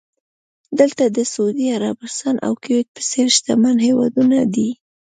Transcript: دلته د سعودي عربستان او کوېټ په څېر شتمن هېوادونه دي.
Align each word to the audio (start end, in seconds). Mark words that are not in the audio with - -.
دلته 0.79 1.03
د 1.07 1.17
سعودي 1.31 1.67
عربستان 1.77 2.35
او 2.45 2.53
کوېټ 2.63 2.87
په 2.95 3.01
څېر 3.09 3.27
شتمن 3.37 3.77
هېوادونه 3.87 4.37
دي. 4.53 4.69